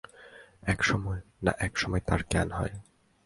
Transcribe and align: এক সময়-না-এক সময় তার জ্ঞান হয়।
এক 0.63 0.83
সময়-না-এক 0.83 1.73
সময় 1.77 1.99
তার 1.99 2.19
জ্ঞান 2.29 2.49
হয়। 2.51 2.73